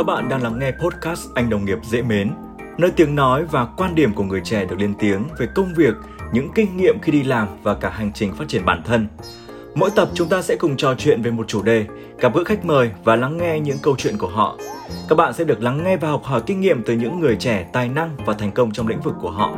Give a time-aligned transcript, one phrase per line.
[0.00, 2.30] Các bạn đang lắng nghe podcast Anh Đồng nghiệp dễ mến,
[2.78, 5.94] nơi tiếng nói và quan điểm của người trẻ được lên tiếng về công việc,
[6.32, 9.06] những kinh nghiệm khi đi làm và cả hành trình phát triển bản thân.
[9.74, 11.86] Mỗi tập chúng ta sẽ cùng trò chuyện về một chủ đề,
[12.18, 14.58] gặp gỡ khách mời và lắng nghe những câu chuyện của họ.
[15.08, 17.70] Các bạn sẽ được lắng nghe và học hỏi kinh nghiệm từ những người trẻ
[17.72, 19.56] tài năng và thành công trong lĩnh vực của họ.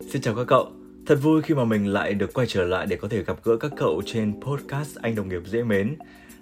[0.00, 0.83] Xin chào các cậu.
[1.06, 3.56] Thật vui khi mà mình lại được quay trở lại để có thể gặp gỡ
[3.56, 5.96] các cậu trên podcast Anh Đồng nghiệp dễ mến.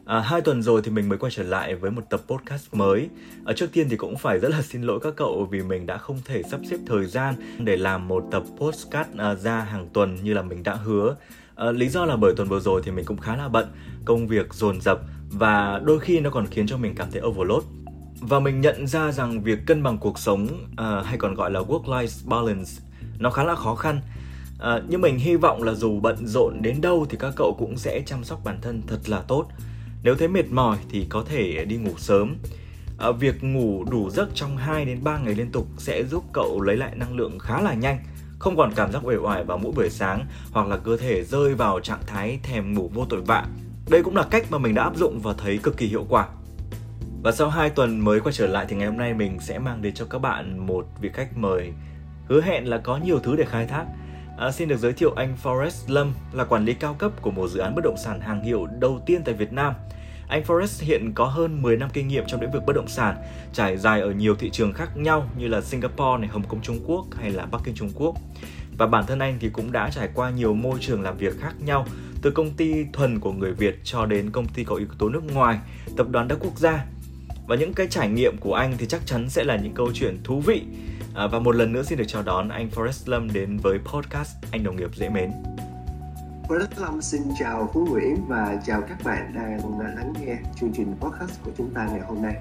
[0.04, 3.08] À, hai tuần rồi thì mình mới quay trở lại với một tập podcast mới.
[3.44, 5.98] À, trước tiên thì cũng phải rất là xin lỗi các cậu vì mình đã
[5.98, 10.16] không thể sắp xếp thời gian để làm một tập podcast à, ra hàng tuần
[10.22, 11.16] như là mình đã hứa.
[11.54, 13.66] À, lý do là bởi tuần vừa rồi thì mình cũng khá là bận,
[14.04, 17.64] công việc dồn dập và đôi khi nó còn khiến cho mình cảm thấy overload
[18.20, 21.60] và mình nhận ra rằng việc cân bằng cuộc sống uh, hay còn gọi là
[21.60, 22.70] work life balance
[23.18, 24.00] nó khá là khó khăn
[24.62, 27.76] À, nhưng mình hy vọng là dù bận rộn đến đâu thì các cậu cũng
[27.76, 29.46] sẽ chăm sóc bản thân thật là tốt.
[30.02, 32.36] Nếu thấy mệt mỏi thì có thể đi ngủ sớm.
[32.98, 36.60] À, việc ngủ đủ giấc trong 2 đến 3 ngày liên tục sẽ giúp cậu
[36.60, 37.98] lấy lại năng lượng khá là nhanh,
[38.38, 41.54] không còn cảm giác uể oải vào mỗi buổi sáng hoặc là cơ thể rơi
[41.54, 43.46] vào trạng thái thèm ngủ vô tội vạ.
[43.90, 46.28] Đây cũng là cách mà mình đã áp dụng và thấy cực kỳ hiệu quả.
[47.22, 49.82] Và sau 2 tuần mới quay trở lại thì ngày hôm nay mình sẽ mang
[49.82, 51.72] đến cho các bạn một vị khách mời
[52.28, 53.84] hứa hẹn là có nhiều thứ để khai thác
[54.38, 57.48] À, xin được giới thiệu anh Forrest Lâm là quản lý cao cấp của một
[57.48, 59.74] dự án bất động sản hàng hiệu đầu tiên tại Việt Nam.
[60.28, 63.16] Anh Forrest hiện có hơn 10 năm kinh nghiệm trong lĩnh vực bất động sản,
[63.52, 66.80] trải dài ở nhiều thị trường khác nhau như là Singapore, này, Hồng Kông Trung
[66.86, 68.14] Quốc hay là Bắc Kinh Trung Quốc.
[68.78, 71.54] Và bản thân anh thì cũng đã trải qua nhiều môi trường làm việc khác
[71.60, 71.86] nhau,
[72.22, 75.22] từ công ty thuần của người Việt cho đến công ty có yếu tố nước
[75.34, 75.58] ngoài,
[75.96, 76.84] tập đoàn đa quốc gia.
[77.46, 80.18] Và những cái trải nghiệm của anh thì chắc chắn sẽ là những câu chuyện
[80.24, 80.62] thú vị
[81.14, 84.36] À, và một lần nữa xin được chào đón anh Forrest Lâm đến với podcast
[84.50, 85.30] Anh Đồng nghiệp dễ mến.
[86.48, 90.94] Forrest Lâm xin chào Phú Nguyễn và chào các bạn đang lắng nghe chương trình
[91.00, 92.34] podcast của chúng ta ngày hôm nay.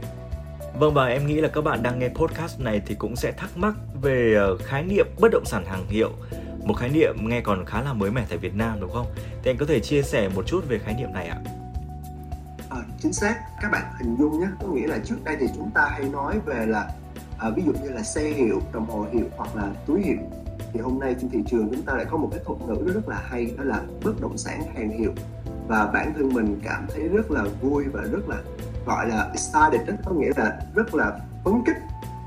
[0.79, 3.57] Vâng và em nghĩ là các bạn đang nghe podcast này thì cũng sẽ thắc
[3.57, 6.12] mắc về ờ, khái niệm bất động sản hàng hiệu
[6.66, 9.06] một khái niệm nghe còn khá là mới mẻ tại Việt Nam đúng không?
[9.44, 11.38] Thì anh có thể chia sẻ một chút về khái niệm này ạ?
[13.01, 15.88] Chính xác, các bạn hình dung nhé, có nghĩa là trước đây thì chúng ta
[15.91, 16.89] hay nói về là
[17.38, 20.17] à, ví dụ như là xe hiệu đồng hồ hiệu hoặc là túi hiệu.
[20.73, 23.09] Thì hôm nay trên thị trường chúng ta lại có một cái thuật ngữ rất
[23.09, 25.12] là hay đó là bất động sản hàng hiệu.
[25.67, 28.38] Và bản thân mình cảm thấy rất là vui và rất là
[28.85, 29.94] gọi là excited đó.
[30.06, 31.78] Có nghĩa là rất là phấn khích.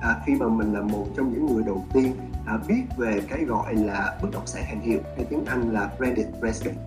[0.00, 3.44] À, khi mà mình là một trong những người đầu tiên à, biết về cái
[3.44, 5.00] gọi là bất động sản hàng hiệu.
[5.16, 6.80] Hay tiếng Anh là branded residence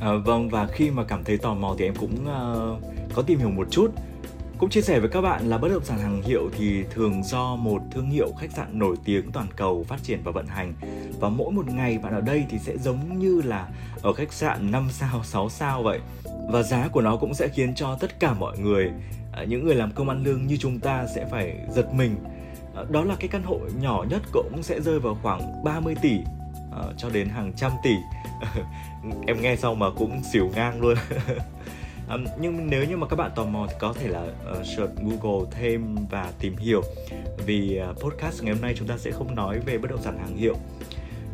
[0.00, 2.82] À, vâng và khi mà cảm thấy tò mò thì em cũng uh,
[3.14, 3.90] có tìm hiểu một chút
[4.58, 7.56] cũng chia sẻ với các bạn là bất động sản hàng hiệu thì thường do
[7.56, 10.74] một thương hiệu khách sạn nổi tiếng toàn cầu phát triển và vận hành
[11.20, 13.68] và mỗi một ngày bạn ở đây thì sẽ giống như là
[14.02, 16.00] ở khách sạn 5 sao, 6 sao vậy.
[16.50, 18.90] Và giá của nó cũng sẽ khiến cho tất cả mọi người,
[19.32, 22.16] ờ, những người làm công ăn lương như chúng ta sẽ phải giật mình.
[22.90, 26.18] Đó là cái căn hộ nhỏ nhất cũng sẽ rơi vào khoảng 30 tỷ
[26.76, 27.96] Ờ, cho đến hàng trăm tỷ.
[29.26, 30.94] em nghe xong mà cũng xỉu ngang luôn.
[32.08, 34.92] um, nhưng nếu như mà các bạn tò mò thì có thể là uh, search
[34.96, 36.82] Google thêm và tìm hiểu
[37.46, 40.18] vì uh, podcast ngày hôm nay chúng ta sẽ không nói về bất động sản
[40.18, 40.54] hàng hiệu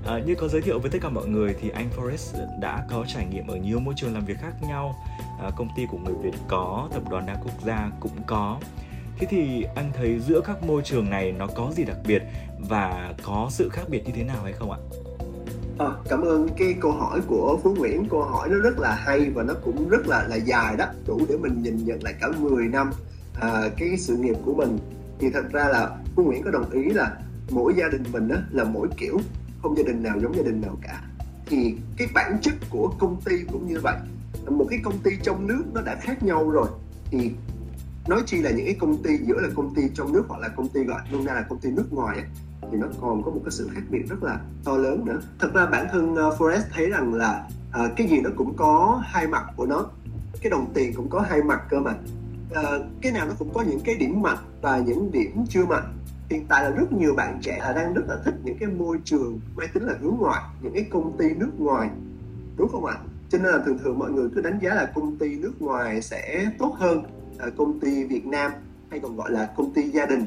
[0.07, 3.05] À, như có giới thiệu với tất cả mọi người thì anh Forrest đã có
[3.09, 4.95] trải nghiệm ở nhiều môi trường làm việc khác nhau
[5.41, 8.59] à, công ty của người Việt có tập đoàn đa quốc gia cũng có
[9.19, 12.23] thế thì anh thấy giữa các môi trường này nó có gì đặc biệt
[12.59, 14.79] và có sự khác biệt như thế nào hay không ạ?
[15.79, 18.09] À, cảm ơn cái câu hỏi của Phú Nguyễn.
[18.11, 21.21] Câu hỏi nó rất là hay và nó cũng rất là là dài đó đủ
[21.29, 22.91] để mình nhìn nhận lại cả 10 năm
[23.41, 24.79] à, cái sự nghiệp của mình.
[25.19, 27.17] Thì thật ra là Phú Nguyễn có đồng ý là
[27.51, 29.19] mỗi gia đình mình đó là mỗi kiểu
[29.63, 31.03] không gia đình nào giống gia đình nào cả.
[31.47, 33.97] Thì cái bản chất của công ty cũng như vậy.
[34.49, 36.69] Một cái công ty trong nước nó đã khác nhau rồi.
[37.11, 37.31] Thì
[38.09, 40.49] nói chi là những cái công ty giữa là công ty trong nước hoặc là
[40.49, 42.27] công ty gọi nôm na là công ty nước ngoài ấy,
[42.71, 45.21] thì nó còn có một cái sự khác biệt rất là to lớn nữa.
[45.39, 49.03] Thật ra bản thân Forest Forrest thấy rằng là à, cái gì nó cũng có
[49.05, 49.87] hai mặt của nó
[50.41, 51.95] cái đồng tiền cũng có hai mặt cơ mà.
[52.55, 52.63] À,
[53.01, 55.99] cái nào nó cũng có những cái điểm mạnh và những điểm chưa mạnh
[56.31, 58.99] hiện tại là rất nhiều bạn trẻ là đang rất là thích những cái môi
[59.05, 61.91] trường mang tính là hướng ngoại những cái công ty nước ngoài
[62.57, 62.97] đúng không ạ?
[63.29, 66.03] Cho nên là thường thường mọi người cứ đánh giá là công ty nước ngoài
[66.03, 67.03] sẽ tốt hơn
[67.57, 68.53] công ty Việt Nam
[68.91, 70.25] hay còn gọi là công ty gia đình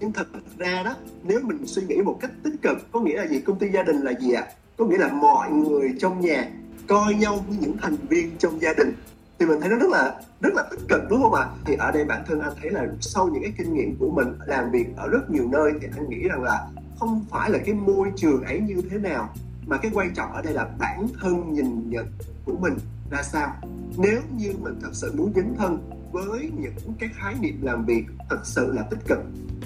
[0.00, 0.26] nhưng thật
[0.58, 3.40] ra đó, nếu mình suy nghĩ một cách tích cực, có nghĩa là gì?
[3.40, 4.42] Công ty gia đình là gì ạ?
[4.42, 4.52] À?
[4.78, 6.48] có nghĩa là mọi người trong nhà
[6.88, 8.92] coi nhau như những thành viên trong gia đình.
[9.38, 11.46] Thì mình thấy nó rất là rất là tích cực, đúng không ạ?
[11.64, 14.28] Thì ở đây bản thân anh thấy là sau những cái kinh nghiệm của mình,
[14.46, 16.66] làm việc ở rất nhiều nơi, thì anh nghĩ rằng là
[16.98, 19.34] không phải là cái môi trường ấy như thế nào,
[19.66, 22.06] mà cái quan trọng ở đây là bản thân nhìn nhận
[22.44, 22.74] của mình
[23.10, 23.56] ra sao?
[23.98, 28.04] Nếu như mình thật sự muốn dấn thân với những cái khái niệm làm việc
[28.30, 29.18] thật sự là tích cực,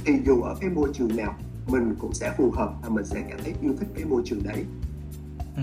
[0.05, 1.35] thì dù ở cái môi trường nào,
[1.67, 4.43] mình cũng sẽ phù hợp và mình sẽ cảm thấy yêu thích cái môi trường
[4.45, 4.65] đấy.
[5.57, 5.63] Ừ.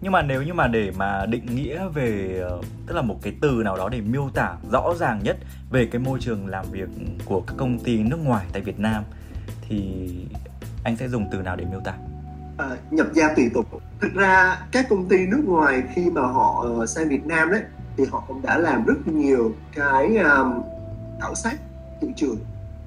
[0.00, 3.34] nhưng mà nếu như mà để mà định nghĩa về ờ, tức là một cái
[3.40, 5.36] từ nào đó để miêu tả rõ ràng nhất
[5.70, 6.88] về cái môi trường làm việc
[7.24, 9.04] của các công ty nước ngoài tại Việt Nam,
[9.68, 10.08] thì
[10.84, 11.94] anh sẽ dùng từ nào để miêu tả?
[12.56, 13.66] À, nhập gia tùy tục.
[14.00, 17.62] Thực ra các công ty nước ngoài khi mà họ ờ, sang Việt Nam đấy
[17.96, 20.62] thì họ cũng đã làm rất nhiều cái um,
[21.20, 21.56] khảo sát
[22.00, 22.38] thị trường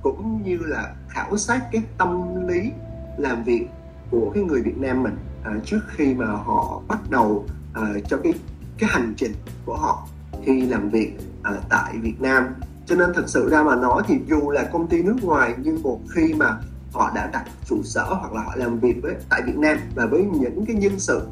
[0.01, 2.71] cũng như là khảo sát cái tâm lý
[3.17, 3.67] làm việc
[4.11, 7.45] của cái người Việt Nam mình uh, trước khi mà họ bắt đầu
[7.79, 8.33] uh, cho cái
[8.77, 9.31] cái hành trình
[9.65, 10.07] của họ
[10.45, 12.45] khi làm việc uh, tại Việt Nam.
[12.85, 15.81] Cho nên thật sự ra mà nói thì dù là công ty nước ngoài nhưng
[15.81, 16.57] một khi mà
[16.93, 20.05] họ đã đặt trụ sở hoặc là họ làm việc với tại Việt Nam và
[20.05, 21.27] với những cái nhân sự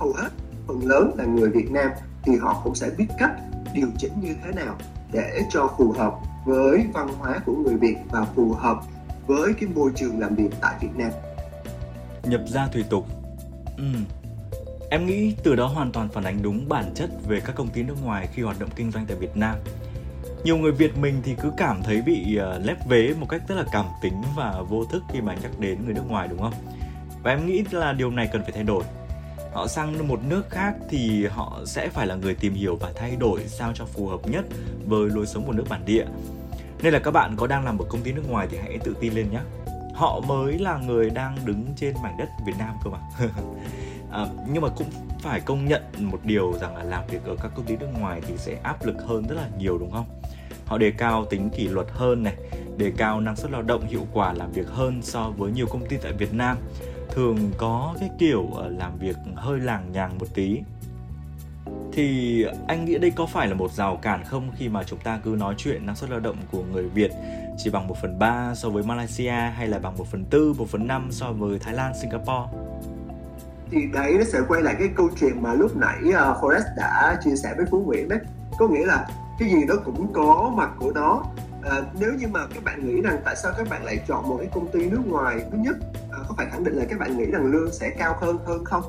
[0.00, 0.28] hầu hết
[0.66, 1.90] phần lớn là người Việt Nam
[2.22, 3.32] thì họ cũng sẽ biết cách
[3.74, 4.76] điều chỉnh như thế nào
[5.12, 6.14] để cho phù hợp
[6.44, 8.78] với văn hóa của người Việt và phù hợp
[9.26, 11.10] với cái môi trường làm việc tại Việt Nam.
[12.22, 13.06] Nhập gia tùy tục.
[13.76, 13.84] Ừ.
[14.90, 17.82] Em nghĩ từ đó hoàn toàn phản ánh đúng bản chất về các công ty
[17.82, 19.56] nước ngoài khi hoạt động kinh doanh tại Việt Nam
[20.44, 23.54] nhiều người Việt mình thì cứ cảm thấy bị ờ, lép vế một cách rất
[23.54, 26.54] là cảm tính và vô thức khi mà nhắc đến người nước ngoài đúng không?
[27.22, 28.84] Và em nghĩ là điều này cần phải thay đổi.
[29.52, 33.16] Họ sang một nước khác thì họ sẽ phải là người tìm hiểu và thay
[33.16, 34.44] đổi sao cho phù hợp nhất
[34.86, 36.04] với lối sống của nước bản địa.
[36.82, 38.96] Nên là các bạn có đang làm ở công ty nước ngoài thì hãy tự
[39.00, 39.40] tin lên nhé.
[39.94, 42.98] Họ mới là người đang đứng trên mảnh đất Việt Nam cơ mà.
[44.12, 44.90] à, nhưng mà cũng
[45.20, 48.20] phải công nhận một điều rằng là làm việc ở các công ty nước ngoài
[48.26, 50.06] thì sẽ áp lực hơn rất là nhiều đúng không?
[50.66, 52.34] Họ đề cao tính kỷ luật hơn này
[52.76, 55.86] đề cao năng suất lao động hiệu quả làm việc hơn so với nhiều công
[55.86, 56.56] ty tại Việt Nam
[57.10, 60.60] thường có cái kiểu ờ, làm việc hơi làng nhàng một tí
[61.92, 65.20] thì anh nghĩ đây có phải là một rào cản không khi mà chúng ta
[65.24, 67.10] cứ nói chuyện năng suất lao động của người Việt
[67.58, 70.68] chỉ bằng 1 phần 3 so với Malaysia hay là bằng 1 phần 4, 1
[70.68, 72.58] phần 5 so với Thái Lan, Singapore?
[73.70, 77.20] Thì đấy nó sẽ quay lại cái câu chuyện mà lúc nãy uh, Forrest đã
[77.24, 78.18] chia sẻ với Phú Nguyễn đấy.
[78.58, 79.06] Có nghĩa là
[79.38, 81.22] cái gì nó cũng có mặt của nó.
[81.62, 84.36] À, nếu như mà các bạn nghĩ rằng tại sao các bạn lại chọn một
[84.38, 85.76] cái công ty nước ngoài thứ nhất
[86.10, 88.64] à, có phải khẳng định là các bạn nghĩ rằng lương sẽ cao hơn hơn
[88.64, 88.82] không?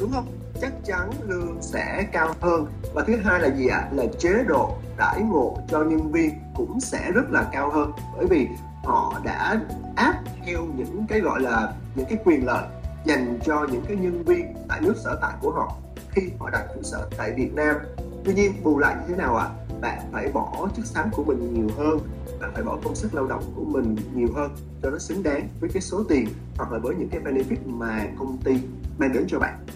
[0.00, 0.26] Đúng không?
[0.60, 2.66] Chắc chắn lương sẽ cao hơn.
[2.94, 3.78] Và thứ hai là gì ạ?
[3.78, 3.88] À?
[3.92, 7.92] là chế độ đãi ngộ cho nhân viên cũng sẽ rất là cao hơn.
[8.16, 8.48] Bởi vì
[8.84, 9.60] họ đã
[9.96, 10.14] áp
[10.46, 12.64] theo những cái gọi là những cái quyền lợi
[13.04, 15.76] dành cho những cái nhân viên tại nước sở tại của họ
[16.10, 17.76] khi họ đặt trụ sở tại Việt Nam.
[18.24, 19.44] Tuy nhiên bù lại như thế nào ạ?
[19.44, 19.65] à?
[19.86, 21.98] Bạn phải bỏ chất xám của mình nhiều hơn,
[22.40, 24.50] bạn phải bỏ công sức lao động của mình nhiều hơn
[24.82, 28.06] cho nó xứng đáng với cái số tiền hoặc là với những cái benefit mà
[28.18, 28.52] công ty
[28.98, 29.66] mang đến cho bạn.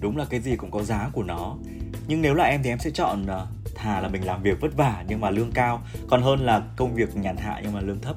[0.00, 1.56] Đúng là cái gì cũng có giá của nó.
[2.08, 4.76] Nhưng nếu là em thì em sẽ chọn ờ, thà là mình làm việc vất
[4.76, 8.00] vả nhưng mà lương cao, còn hơn là công việc nhàn hạ nhưng mà lương
[8.00, 8.16] thấp.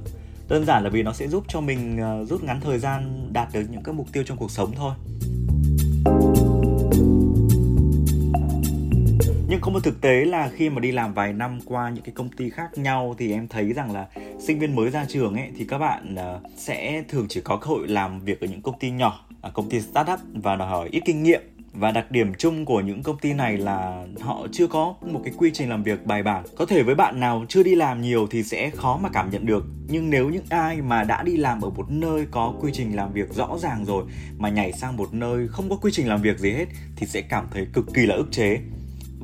[0.49, 3.47] Đơn giản là vì nó sẽ giúp cho mình ờ, rút ngắn thời gian đạt
[3.53, 4.93] được những cái mục tiêu trong cuộc sống thôi.
[9.51, 12.13] Nhưng có một thực tế là khi mà đi làm vài năm qua những cái
[12.15, 14.07] công ty khác nhau thì em thấy rằng là
[14.39, 17.67] sinh viên mới ra trường ấy, thì các bạn ờ, sẽ thường chỉ có cơ
[17.67, 20.89] hội làm việc ở những công ty nhỏ à, công ty startup và đòi hỏi
[20.91, 21.41] ít kinh nghiệm.
[21.73, 25.33] Và đặc điểm chung của những công ty này là họ chưa có một cái
[25.37, 26.43] quy trình làm việc bài bản.
[26.55, 29.45] Có thể với bạn nào chưa đi làm nhiều thì sẽ khó mà cảm nhận
[29.45, 29.65] được.
[29.87, 33.13] Nhưng nếu những ai mà đã đi làm ở một nơi có quy trình làm
[33.13, 34.03] việc rõ ràng rồi
[34.37, 36.65] mà nhảy sang một nơi không có quy trình làm việc gì hết
[36.95, 38.59] thì sẽ cảm thấy cực kỳ là ức chế.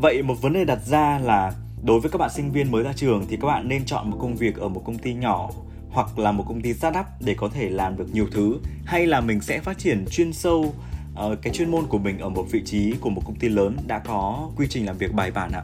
[0.01, 2.93] Vậy một vấn đề đặt ra là đối với các bạn sinh viên mới ra
[2.95, 5.49] trường thì các bạn nên chọn một công việc ở một công ty nhỏ
[5.89, 9.21] hoặc là một công ty startup để có thể làm được nhiều thứ hay là
[9.21, 12.61] mình sẽ phát triển chuyên sâu uh, cái chuyên môn của mình ở một vị
[12.65, 15.63] trí của một công ty lớn đã có quy trình làm việc bài bản ạ?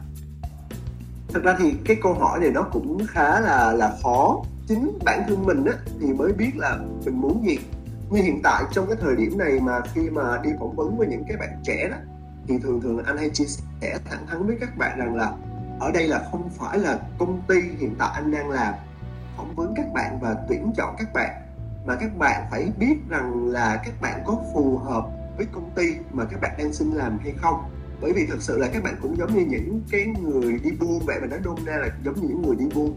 [1.28, 4.42] Thật ra thì cái câu hỏi này nó cũng khá là là khó.
[4.68, 7.58] Chính bản thân mình á thì mới biết là mình muốn gì.
[8.10, 11.06] Như hiện tại trong cái thời điểm này mà khi mà đi phỏng vấn với
[11.06, 11.96] những cái bạn trẻ đó
[12.48, 13.44] thì thường thường anh hay chia
[13.80, 15.32] sẻ thẳng thắn với các bạn rằng là
[15.80, 18.74] ở đây là không phải là công ty hiện tại anh đang làm
[19.36, 21.30] phỏng vấn các bạn và tuyển chọn các bạn,
[21.86, 25.84] mà các bạn phải biết rằng là các bạn có phù hợp với công ty
[26.12, 27.70] mà các bạn đang xin làm hay không.
[28.00, 31.00] Bởi vì thực sự là các bạn cũng giống như những cái người đi buôn
[31.06, 32.94] vậy, mà nói đôn ra là giống như những người đi buôn.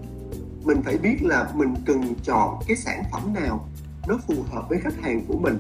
[0.64, 3.68] Mình phải biết là mình cần chọn cái sản phẩm nào
[4.08, 5.58] nó phù hợp với khách hàng của mình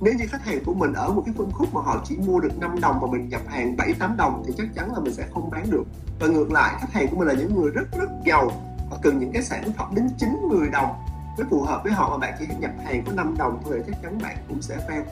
[0.00, 2.40] nếu như khách hàng của mình ở một cái phân khúc mà họ chỉ mua
[2.40, 5.14] được 5 đồng mà mình nhập hàng 7 8 đồng thì chắc chắn là mình
[5.14, 5.84] sẽ không bán được.
[6.20, 8.50] Và ngược lại, khách hàng của mình là những người rất rất giàu
[8.90, 10.94] họ cần những cái sản phẩm đến 9 10 đồng.
[11.38, 13.92] Mới phù hợp với họ mà bạn chỉ nhập hàng có 5 đồng thôi thì
[13.92, 15.02] chắc chắn bạn cũng sẽ fail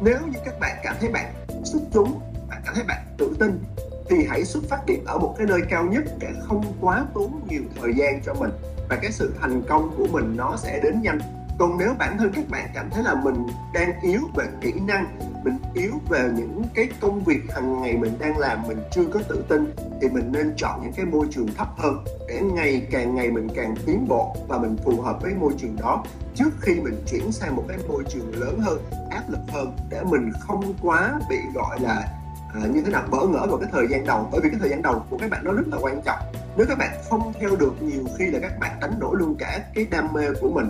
[0.00, 1.32] nếu như các bạn cảm thấy bạn
[1.64, 3.64] xuất chúng, bạn cảm thấy bạn tự tin,
[4.10, 7.40] thì hãy xuất phát điểm ở một cái nơi cao nhất để không quá tốn
[7.48, 8.50] nhiều thời gian cho mình.
[8.88, 11.18] Và cái sự thành công của mình nó sẽ đến nhanh
[11.58, 15.18] còn nếu bản thân các bạn cảm thấy là mình đang yếu về kỹ năng
[15.44, 19.20] mình yếu về những cái công việc hàng ngày mình đang làm mình chưa có
[19.28, 23.14] tự tin thì mình nên chọn những cái môi trường thấp hơn để ngày càng
[23.14, 26.04] ngày mình càng tiến bộ và mình phù hợp với môi trường đó.
[26.34, 28.78] Trước khi mình chuyển sang một cái môi trường lớn hơn
[29.10, 32.08] áp lực hơn để mình không quá bị gọi là
[32.54, 34.28] à, như thế nào bỡ ngỡ vào cái thời gian đầu.
[34.32, 36.18] Bởi vì cái thời gian đầu của các bạn nó rất là quan trọng.
[36.56, 39.60] Nếu các bạn không theo được nhiều khi là các bạn đánh đổi luôn cả
[39.74, 40.68] cái đam mê của mình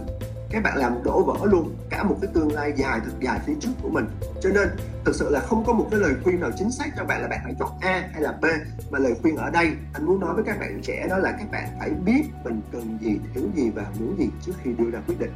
[0.50, 3.54] các bạn làm đổ vỡ luôn cả một cái tương lai dài thật dài phía
[3.60, 4.04] trước của mình.
[4.42, 4.68] Cho nên
[5.04, 7.28] thực sự là không có một cái lời khuyên nào chính xác cho bạn là
[7.28, 8.44] bạn phải chọn A hay là B
[8.90, 11.50] mà lời khuyên ở đây anh muốn nói với các bạn trẻ đó là các
[11.50, 14.98] bạn phải biết mình cần gì thiếu gì và muốn gì trước khi đưa ra
[15.06, 15.32] quyết định.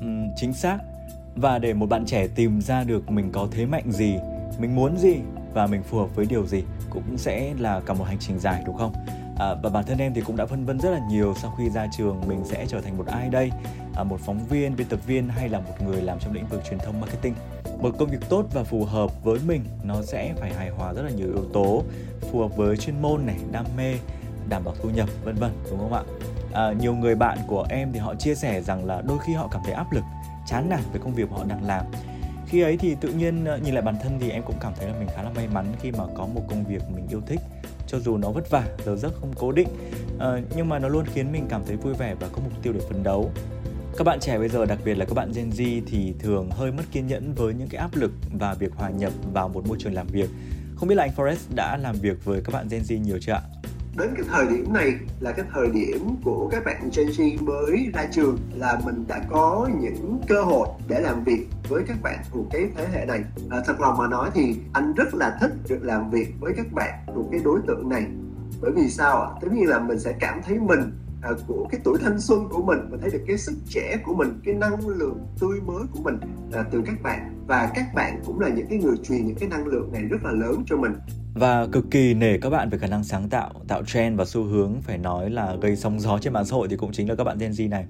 [0.00, 0.78] Ừ, chính xác.
[1.36, 4.16] Và để một bạn trẻ tìm ra được mình có thế mạnh gì
[4.58, 5.16] mình muốn gì
[5.54, 8.62] và mình phù hợp với điều gì cũng sẽ là cả một hành trình dài
[8.66, 8.92] đúng không?
[9.38, 11.70] À, và bản thân em thì cũng đã phân vân rất là nhiều sau khi
[11.70, 13.50] ra trường mình sẽ trở thành một ai đây.
[13.96, 16.62] À, một phóng viên biên tập viên hay là một người làm trong lĩnh vực
[16.68, 17.34] truyền thông marketing.
[17.78, 21.02] Một công việc tốt và phù hợp với mình nó sẽ phải hài hòa rất
[21.02, 21.84] là nhiều yếu tố
[22.20, 23.94] phù hợp với chuyên môn này đam mê
[24.48, 26.02] đảm bảo thu nhập vân vân đúng không ạ?
[26.52, 29.48] À, nhiều người bạn của em thì họ chia sẻ rằng là đôi khi họ
[29.52, 30.04] cảm thấy áp lực
[30.46, 31.84] chán nản với công việc họ đang làm.
[32.46, 34.86] Khi ấy thì tự nhiên ờ, nhìn lại bản thân thì em cũng cảm thấy
[34.88, 37.40] là mình khá là may mắn khi mà có một công việc mình yêu thích
[37.86, 39.68] cho dù nó vất vả giờ giấc không cố định.
[40.18, 42.72] À, nhưng mà nó luôn khiến mình cảm thấy vui vẻ và có mục tiêu
[42.72, 43.30] để phấn đấu
[43.96, 46.72] các bạn trẻ bây giờ đặc biệt là các bạn Gen Z thì thường hơi
[46.72, 49.76] mất kiên nhẫn với những cái áp lực và việc hòa nhập vào một môi
[49.80, 50.30] trường làm việc
[50.76, 53.32] không biết là anh Forrest đã làm việc với các bạn Gen Z nhiều chưa
[53.32, 53.40] ạ?
[53.96, 57.90] đến cái thời điểm này là cái thời điểm của các bạn Gen Z mới
[57.94, 62.18] ra trường là mình đã có những cơ hội để làm việc với các bạn
[62.30, 63.20] thuộc cái thế hệ này
[63.50, 66.72] à, thật lòng mà nói thì anh rất là thích được làm việc với các
[66.72, 68.06] bạn thuộc cái đối tượng này
[68.60, 69.28] bởi vì sao ạ?
[69.40, 70.80] Tất nhiên là mình sẽ cảm thấy mình
[71.22, 72.78] à, của cái tuổi thanh xuân của mình.
[72.90, 76.16] Mình thấy được cái sức trẻ của mình cái năng lượng tươi mới của mình
[76.52, 77.34] à, từ các bạn.
[77.46, 80.18] Và các bạn cũng là những cái người truyền những cái năng lượng này rất
[80.24, 80.92] là lớn cho mình.
[81.34, 84.42] Và cực kỳ nể các bạn về khả năng sáng tạo, tạo trend và xu
[84.42, 87.14] hướng phải nói là gây sóng gió trên mạng xã hội thì cũng chính là
[87.14, 87.86] các bạn Gen Z này.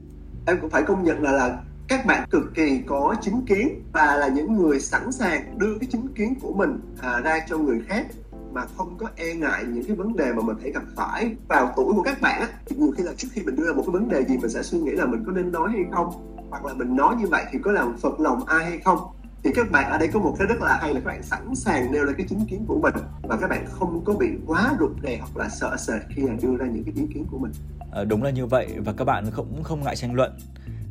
[0.46, 4.16] Em cũng phải công nhận là là các bạn cực kỳ có chính kiến và
[4.16, 7.80] là những người sẵn sàng đưa cái chính kiến của mình à, ra cho người
[7.88, 8.06] khác
[8.52, 11.72] mà không có e ngại những cái vấn đề mà mình thể gặp phải vào
[11.76, 12.48] tuổi của các bạn á.
[12.76, 14.62] Nhiều khi là trước khi mình đưa ra một cái vấn đề gì mình sẽ
[14.62, 17.44] suy nghĩ là mình có nên nói hay không hoặc là mình nói như vậy
[17.52, 18.98] thì có làm phật lòng ai hay không.
[19.42, 21.54] Thì các bạn ở đây có một cái rất là hay là các bạn sẵn
[21.54, 24.72] sàng nêu ra cái chính kiến của mình và các bạn không có bị quá
[24.80, 27.38] rụt rè hoặc là sợ sệt khi là đưa ra những cái ý kiến của
[27.38, 27.52] mình.
[27.92, 30.32] À, đúng là như vậy và các bạn cũng không ngại tranh luận.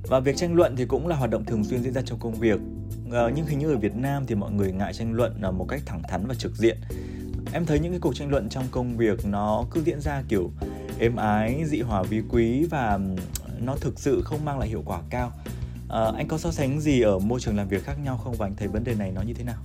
[0.07, 2.33] Và việc tranh luận thì cũng là hoạt động thường xuyên diễn ra trong công
[2.33, 2.59] việc.
[3.11, 5.65] À, nhưng hình như ở Việt Nam thì mọi người ngại tranh luận là một
[5.69, 6.77] cách thẳng thắn và trực diện
[7.53, 10.51] em thấy những cái cuộc tranh luận trong công việc nó cứ diễn ra kiểu
[10.99, 12.99] êm ái dị hòa vi quý và
[13.59, 15.31] nó thực sự không mang lại hiệu quả cao.
[15.89, 18.35] À, anh có so sánh gì ở môi trường làm việc khác nhau không?
[18.37, 19.57] Và anh thấy vấn đề này nó như thế nào?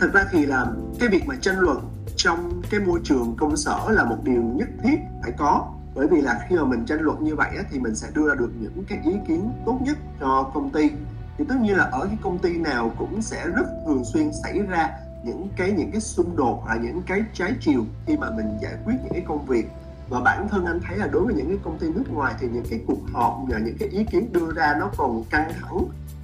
[0.00, 0.66] Thực ra thì là
[1.00, 1.78] cái việc mà tranh luận
[2.16, 5.72] trong cái môi trường công sở là một điều nhất thiết phải có.
[5.94, 8.28] Bởi vì là khi mà mình tranh luận như vậy á, thì mình sẽ đưa
[8.28, 10.90] ra được những cái ý kiến tốt nhất cho công ty.
[11.38, 14.58] Thì tất nhiên là ở cái công ty nào cũng sẽ rất thường xuyên xảy
[14.58, 14.90] ra
[15.26, 18.74] những cái những cái xung đột hoặc những cái trái chiều khi mà mình giải
[18.84, 19.68] quyết những cái công việc.
[20.08, 22.48] Và bản thân anh thấy là đối với những cái công ty nước ngoài thì
[22.52, 25.78] những cái cuộc họp và những cái ý kiến đưa ra nó còn căng thẳng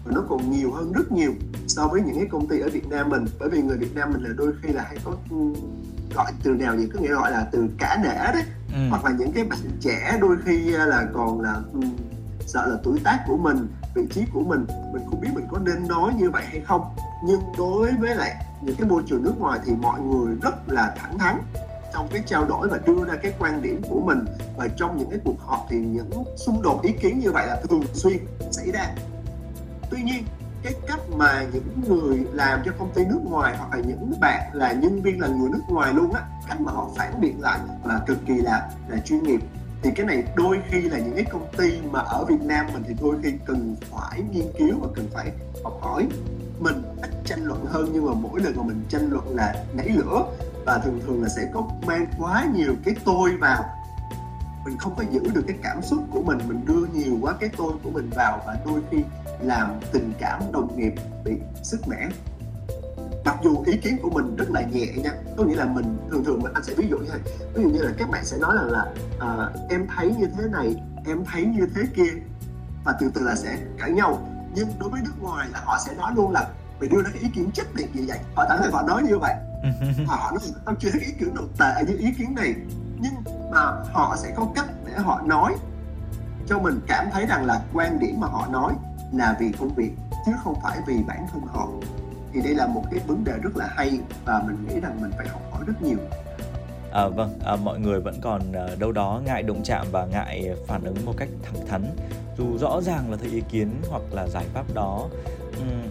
[0.05, 1.33] và nó còn nhiều hơn rất nhiều
[1.69, 3.25] so với những cái công ty ở Việt Nam mình.
[3.41, 5.13] Bởi vì người Việt Nam mình là đôi khi là hay có
[6.15, 8.43] gọi từ nào gì có nghĩa gọi là từ cả nể đấy.
[8.75, 8.79] Ừ.
[8.91, 11.61] hoặc là những cái bạn trẻ đôi khi là còn là
[12.47, 15.59] sợ là tuổi tác của mình vị trí của mình mình không biết mình có
[15.59, 16.85] nên nói như vậy hay không.
[17.27, 20.95] Nhưng đối với lại những cái môi trường nước ngoài thì mọi người rất là
[20.99, 21.39] thẳng thắn
[21.93, 24.19] trong cái trao đổi và đưa ra cái quan điểm của mình.
[24.57, 27.61] Và trong những cái cuộc họp thì những xung đột ý kiến như vậy là
[27.69, 28.19] thường xuyên
[28.51, 28.95] xảy ra.
[29.91, 30.25] Tuy nhiên,
[30.63, 34.51] cái cách mà những người làm cho công ty nước ngoài hoặc là những bạn
[34.53, 37.59] là nhân viên là người nước ngoài luôn á, cách mà họ phản biện lại
[37.85, 39.41] là cực kỳ là là chuyên nghiệp.
[39.83, 42.83] Thì cái này đôi khi là những cái công ty mà ở Việt Nam mình
[42.89, 45.33] thì đôi khi cần phải nghiên cứu và cần phải
[45.65, 46.09] học hỏi
[46.63, 49.89] mình ít tranh luận hơn nhưng mà mỗi lần mà mình tranh luận là nảy
[49.89, 50.27] lửa.
[50.67, 53.65] Và thường thường là sẽ có mang quá nhiều cái tôi vào.
[54.65, 57.51] Mình không có giữ được cái cảm xúc của mình mình đưa nhiều quá cái
[57.57, 58.99] tôi của mình vào và đôi khi
[59.41, 60.93] làm tình cảm đồng nghiệp
[61.25, 62.09] bị sức mẻ.
[63.25, 66.25] Mặc dù ý kiến của mình rất là nhẹ nha có nghĩa là mình thường
[66.25, 67.19] thường mình anh sẽ ví dụ như thế.
[67.55, 68.87] Ví dụ như là các bạn sẽ nói là là
[69.21, 72.13] à, em thấy như thế này em thấy như thế kia.
[72.85, 75.95] Và từ từ là sẽ cãi nhau nhưng đối với nước ngoài là họ sẽ
[75.95, 76.49] nói luôn là
[76.81, 78.19] mày đưa ra cái ý kiến chất định gì vậy.
[78.35, 79.35] Họ đã là họ nói như vậy.
[80.07, 82.55] Họ nói tao chưa thấy ý kiến nào tệ như ý kiến này.
[83.01, 83.13] Nhưng
[83.51, 83.61] mà
[83.93, 85.55] họ sẽ có cách để họ nói
[86.47, 88.73] cho mình cảm thấy rằng là quan điểm mà họ nói
[89.13, 89.93] là vì công việc
[90.27, 91.69] chứ không phải vì bản thân họ.
[92.33, 95.11] Thì đây là một cái vấn đề rất là hay và mình nghĩ rằng mình
[95.17, 95.99] phải học hỏi rất nhiều
[96.93, 100.51] À, vâng, à, mọi người vẫn còn à, đâu đó ngại đụng chạm và ngại
[100.67, 101.83] phản ứng một cách thẳng thắn.
[102.39, 105.09] Dù rõ ràng là thấy ý kiến hoặc là giải pháp đó
[105.59, 105.83] um,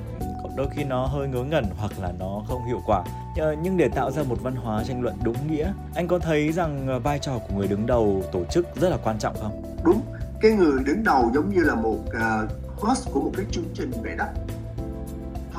[0.57, 3.03] đôi khi nó hơi ngớ ngẩn hoặc là nó không hiệu quả.
[3.35, 6.51] À, nhưng để tạo ra một văn hóa tranh luận đúng nghĩa anh có thấy
[6.51, 9.63] rằng à, vai trò của người đứng đầu tổ chức rất là quan trọng không?
[9.83, 10.01] Đúng
[10.41, 13.65] cái người đứng đầu giống như là một à, uh, host của một cái chương
[13.73, 14.25] trình vậy đó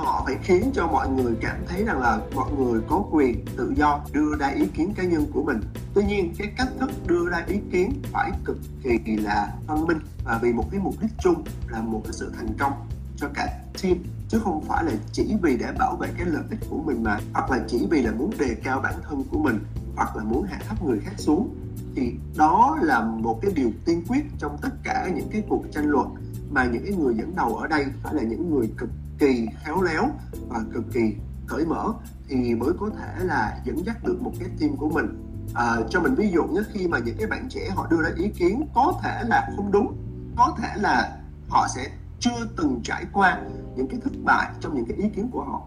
[0.02, 3.72] họ phải khiến cho mọi người cảm thấy rằng là mọi người có quyền tự
[3.76, 5.60] do đưa ra ý kiến cá nhân của mình.
[5.94, 9.98] Tuy nhiên, cái cách thức đưa ra ý kiến phải cực kỳ là văn minh
[10.24, 12.72] và vì một cái mục đích chung là một cái sự thành công
[13.16, 13.96] cho cả team,
[14.28, 17.18] chứ không phải là chỉ vì để bảo vệ cái lợi ích của mình mà,
[17.32, 19.58] hoặc là chỉ vì là muốn đề cao bản thân của mình,
[19.96, 21.54] hoặc là muốn hạ thấp người khác xuống.
[21.94, 25.86] Thì đó là một cái điều tiên quyết trong tất cả những cái cuộc tranh
[25.86, 26.14] luận
[26.50, 28.90] mà những cái người dẫn đầu ở đây phải là những người cực
[29.22, 30.10] kỳ khéo léo
[30.48, 31.14] và cực kỳ
[31.46, 31.92] cởi mở
[32.28, 35.06] thì mới có thể là dẫn dắt được một cái team của mình.
[35.54, 38.10] À, cho mình ví dụ nhé khi mà những cái bạn trẻ họ đưa ra
[38.16, 39.96] ý kiến có thể là không đúng
[40.36, 43.38] có thể là họ sẽ chưa từng trải qua
[43.76, 45.62] những cái thất bại trong những cái ý kiến của họ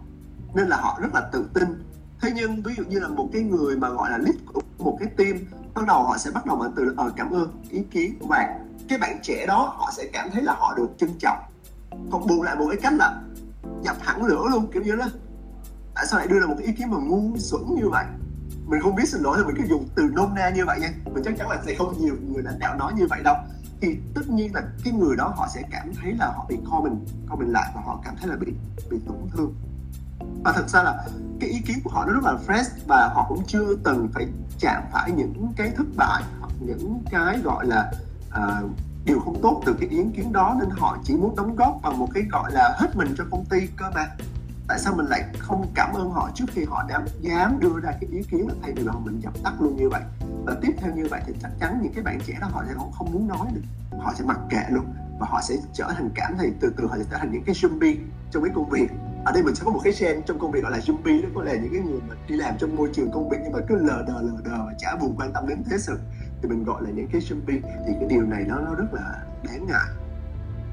[0.53, 1.83] nên là họ rất là tự tin.
[2.21, 4.97] Thế nhưng ví dụ như là một cái người mà gọi là lead của một
[4.99, 5.37] cái team
[5.73, 8.77] ban đầu họ sẽ bắt đầu bằng từ ờ cảm ơn ý kiến của bạn
[8.89, 11.37] cái bạn trẻ đó họ sẽ cảm thấy là họ được trân trọng.
[12.11, 13.21] Còn bù lại một cái cách là
[13.83, 15.05] dập thẳng lửa luôn kiểu như đó.
[15.95, 18.05] Tại sao lại đưa ra một cái ý kiến mà ngu xuẩn như vậy?
[18.65, 20.89] Mình không biết xin lỗi thì mình cứ dùng từ nôm na như vậy nha.
[21.13, 23.35] Mình chắc chắn là sẽ không nhiều người lãnh đạo nói như vậy đâu.
[23.81, 26.99] Thì tất nhiên là cái người đó họ sẽ cảm thấy là họ bị comment
[27.29, 28.53] comment lại và họ cảm thấy là bị
[28.89, 29.53] bị tổn thương.
[30.43, 31.05] Và thật ra là
[31.39, 34.27] cái ý kiến của họ nó rất là fresh và họ cũng chưa từng phải
[34.59, 37.91] chạm phải những cái thất bại hoặc những cái gọi là
[38.27, 38.69] uh,
[39.05, 41.99] điều không tốt từ cái ý kiến đó nên họ chỉ muốn đóng góp bằng
[41.99, 44.07] một cái gọi là hết mình cho công ty cơ mà.
[44.67, 47.91] Tại sao mình lại không cảm ơn họ trước khi họ đã dám đưa ra
[47.91, 50.01] cái ý kiến là thay vì là mình dập tắt luôn như vậy?
[50.45, 52.73] Và tiếp theo như vậy thì chắc chắn những cái bạn trẻ đó họ sẽ
[52.73, 53.61] không, không muốn nói được.
[53.99, 54.85] Họ sẽ mặc kệ luôn
[55.19, 57.55] và họ sẽ trở thành cảm thấy từ từ họ sẽ trở thành những cái
[57.55, 57.95] zombie
[58.31, 58.91] trong cái công việc.
[59.25, 61.29] Ở đây mình sẽ có một cái gen trong công việc gọi là zombie đó
[61.35, 63.59] có lẽ những cái người mà đi làm trong môi trường công việc nhưng mà
[63.67, 65.99] cứ lờ đờ lờ đờ và chả buồn quan tâm đến thế sự
[66.45, 69.23] thì mình gọi là những cái zombie thì cái điều này nó nó rất là
[69.43, 69.89] đáng ngại.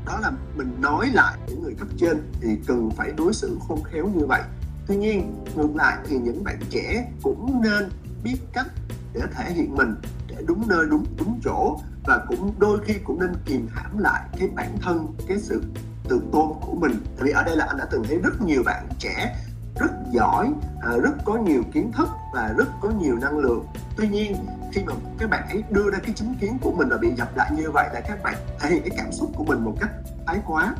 [0.06, 3.82] Đó là mình nói lại những người cấp trên thì cần phải đối xử khôn
[3.84, 4.42] khéo như vậy.
[4.86, 7.88] Tuy nhiên, ngược lại thì những bạn trẻ cũng nên
[8.24, 8.66] biết cách
[9.12, 9.94] để thể hiện mình,
[10.28, 14.22] để đúng nơi, đúng đúng chỗ, và cũng đôi khi cũng nên kìm hãm lại
[14.38, 15.62] cái bản thân, cái sự
[16.08, 16.92] tự tôn của mình.
[17.16, 19.36] Tại vì ở đây là anh đã từng thấy rất nhiều bạn trẻ
[19.76, 23.66] rất giỏi à, rất có nhiều kiến thức và rất có nhiều năng lượng.
[23.96, 24.36] Tuy nhiên,
[24.72, 27.36] khi mà các bạn ấy đưa ra cái chính kiến của mình và bị dập
[27.36, 29.90] lại như vậy là các bạn thể hiện cái cảm xúc của mình một cách
[30.26, 30.74] thái quá.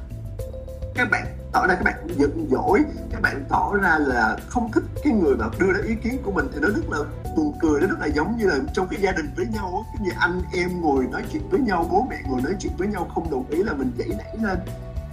[0.95, 4.85] Các bạn tỏ ra các bạn giận dỗi, các bạn tỏ ra là không thích
[5.05, 6.99] cái người mà đưa ra ý kiến của mình thì nó rất là
[7.37, 10.07] buồn cười, nó rất là giống như là trong cái gia đình với nhau cái
[10.07, 13.11] như anh em ngồi nói chuyện với nhau, bố mẹ ngồi nói chuyện với nhau
[13.15, 14.59] không đồng ý là mình dậy nảy lên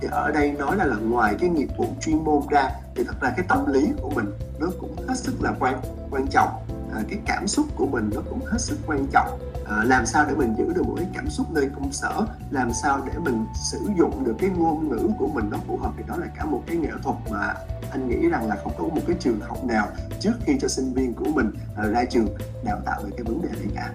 [0.02, 3.16] thì ở đây nói là, là ngoài cái nghiệp vụ chuyên môn ra thì thật
[3.22, 4.26] ra cái tâm lý của mình
[4.60, 5.82] nó cũng hết sức là quan
[6.12, 6.50] quan trọng.
[6.94, 9.40] À, cái cảm xúc của mình nó cũng hết sức quan trọng.
[9.70, 12.26] À, làm sao để mình giữ được một cái cảm xúc nơi công sở?
[12.52, 15.92] Làm sao để mình sử dụng được cái ngôn ngữ của mình nó phù hợp?
[15.98, 17.54] Thì đó là cả một cái nghệ thuật mà
[17.92, 19.88] anh nghĩ rằng là không có một cái trường học nào
[20.20, 22.28] trước khi cho sinh viên của mình à, ra trường
[22.64, 23.92] đào tạo về cái vấn đề này cả.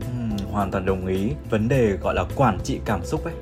[0.00, 1.32] Ừ, hoàn toàn đồng ý.
[1.50, 3.34] Vấn đề gọi là quản trị cảm xúc ấy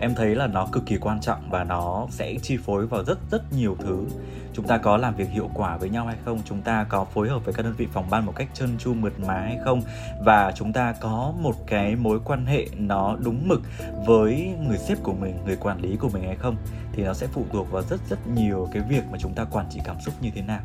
[0.00, 3.18] em thấy là nó cực kỳ quan trọng và nó sẽ chi phối vào rất
[3.30, 4.06] rất nhiều thứ.
[4.52, 6.40] Chúng ta có làm việc hiệu quả với nhau hay không?
[6.44, 8.94] Chúng ta có phối hợp với các đơn vị phòng ban một cách trơn tru
[8.94, 9.82] mượt mà hay không?
[10.24, 13.62] Và chúng ta có một cái mối quan hệ nó đúng mực
[14.06, 16.56] với người sếp của mình người quản lý của mình hay không?
[16.92, 19.66] Thì nó sẽ phụ thuộc vào rất rất nhiều cái việc mà chúng ta quản
[19.70, 20.60] trị cảm xúc như thế nào.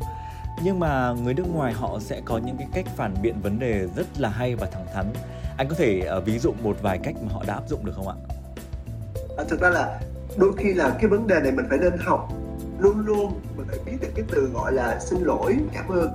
[0.62, 3.86] Nhưng mà người nước ngoài họ sẽ có những cái cách phản biện vấn đề
[3.96, 5.06] rất là hay và thẳng thắn.
[5.56, 7.92] Anh có thể uh, ví dụ một vài cách mà họ đã áp dụng được
[7.96, 8.14] không ạ?
[9.36, 10.00] À, thực ra là
[10.36, 12.32] đôi khi là cái vấn đề này mình phải nên học
[12.78, 16.10] luôn luôn mình phải biết được cái từ gọi là xin lỗi cảm ơn.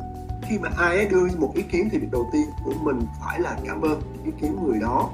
[0.50, 3.40] Khi mà ai ấy đưa một ý kiến thì việc đầu tiên của mình phải
[3.40, 5.10] là cảm ơn ý kiến người đó.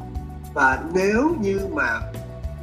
[0.54, 2.00] Và nếu như mà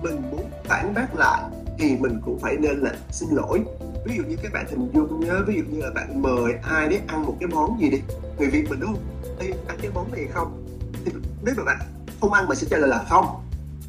[0.02, 1.42] mình muốn phản bác lại
[1.78, 3.64] thì mình cũng phải nên là xin lỗi.
[4.04, 6.88] Ví dụ như các bạn hình dung nhớ ví dụ như là bạn mời ai
[6.88, 8.02] đấy ăn một cái món gì đi
[8.38, 9.02] người việt mình đúng không?
[9.38, 10.66] Ê, ăn cái món này không?
[11.04, 11.78] Thì nếu mà bạn
[12.20, 13.26] không ăn mình sẽ trả lời là không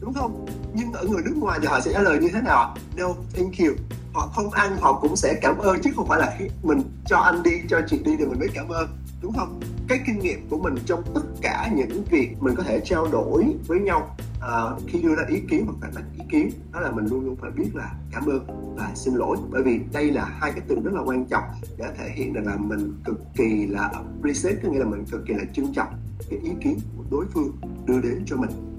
[0.04, 0.46] đúng không?
[0.74, 3.58] Nhưng ở người nước ngoài thì họ sẽ trả lời như thế nào no thank
[3.60, 3.76] you.
[4.14, 7.18] Họ không ăn họ cũng sẽ cảm ơn chứ không phải là khi mình cho
[7.18, 8.88] anh đi cho chị đi thì mình mới cảm ơn.
[9.22, 9.60] Đúng không?
[9.88, 13.46] Cái kinh nghiệm của mình trong tất cả những việc mình có thể trao đổi
[13.68, 16.92] với nhau uh, khi đưa ra ý kiến hoặc phản bác ý kiến đó là
[16.92, 19.38] mình luôn luôn phải biết là cảm ơn và xin lỗi.
[19.50, 21.44] Bởi vì đây là hai cái từ rất là quan trọng
[21.78, 25.22] để thể hiện được là mình cực kỳ là appreciate có nghĩa là mình cực
[25.28, 25.94] kỳ là trân trọng
[26.30, 27.52] cái ý kiến của đối phương
[27.86, 28.73] đưa đến cho mình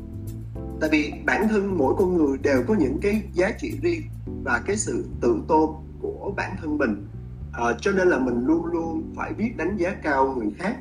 [0.80, 4.02] tại vì bản thân mỗi con người đều có những cái giá trị riêng
[4.44, 7.06] và cái sự tự tôn của bản thân mình.
[7.52, 10.76] À, cho nên là mình luôn luôn phải biết đánh giá cao người khác.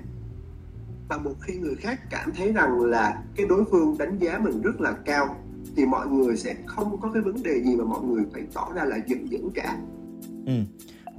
[1.09, 4.61] Và một khi người khác cảm thấy rằng là cái đối phương đánh giá mình
[4.61, 5.35] rất là cao
[5.75, 8.71] thì mọi người sẽ không có cái vấn đề gì mà mọi người phải tỏ
[8.75, 9.77] ra là giận dữ cả.
[10.45, 10.53] Ừ.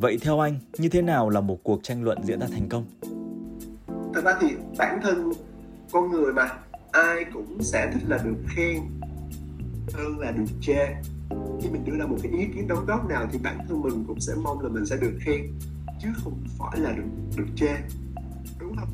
[0.00, 2.84] vậy theo anh như thế nào là một cuộc tranh luận diễn ra thành công?
[4.14, 5.32] Thật ra thì bản thân
[5.92, 6.48] con người mà
[6.94, 8.80] ai cũng sẽ thích là được khen
[9.92, 10.86] hơn là được chê.
[11.62, 14.04] Khi mình đưa ra một cái ý kiến đóng góp nào thì bản thân mình
[14.06, 15.40] cũng sẽ mong là mình sẽ được khen
[16.02, 17.04] chứ không phải là được
[17.36, 17.76] được chê.
[18.60, 18.88] Đúng không?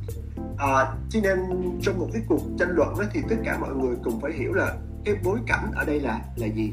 [0.58, 1.38] À, cho nên
[1.82, 4.52] trong một cái cuộc tranh luận đó thì tất cả mọi người cùng phải hiểu
[4.52, 6.72] là cái bối cảnh ở đây là là gì?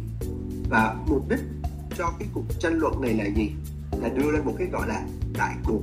[0.70, 1.42] Và mục đích
[1.98, 3.52] cho cái cuộc tranh luận này là gì?
[4.02, 5.06] Là đưa lên một cái gọi là
[5.38, 5.82] đại cuộc.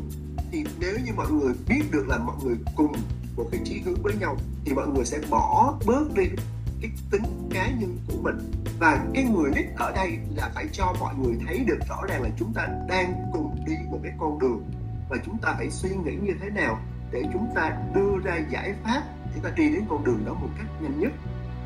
[0.52, 2.92] Thì nếu như mọi người biết được là mọi người cùng
[3.36, 6.24] một cái chí hướng với nhau, thì mọi người sẽ bỏ bớt đi
[6.80, 8.52] cái tính cá nhân của mình.
[8.78, 12.22] Và cái người lead ở đây là phải cho mọi người thấy được rõ ràng
[12.22, 14.64] là chúng ta đang cùng đi một cái con đường.
[15.10, 16.78] Và chúng ta phải suy nghĩ như thế nào
[17.12, 19.02] để chúng ta đưa ra giải pháp
[19.34, 21.12] chúng ta đi đến con đường đó một cách nhanh nhất